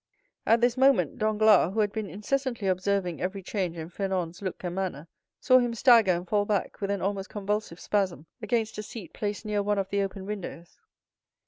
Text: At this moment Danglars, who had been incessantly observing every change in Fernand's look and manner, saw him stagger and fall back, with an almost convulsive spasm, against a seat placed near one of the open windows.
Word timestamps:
At 0.47 0.61
this 0.61 0.77
moment 0.77 1.19
Danglars, 1.19 1.75
who 1.75 1.79
had 1.81 1.91
been 1.93 2.09
incessantly 2.09 2.67
observing 2.67 3.21
every 3.21 3.43
change 3.43 3.77
in 3.77 3.87
Fernand's 3.89 4.41
look 4.41 4.63
and 4.63 4.73
manner, 4.73 5.07
saw 5.39 5.59
him 5.59 5.75
stagger 5.75 6.13
and 6.13 6.27
fall 6.27 6.43
back, 6.43 6.81
with 6.81 6.89
an 6.89 7.03
almost 7.03 7.29
convulsive 7.29 7.79
spasm, 7.79 8.25
against 8.41 8.79
a 8.79 8.81
seat 8.81 9.13
placed 9.13 9.45
near 9.45 9.61
one 9.61 9.77
of 9.77 9.89
the 9.91 10.01
open 10.01 10.25
windows. 10.25 10.79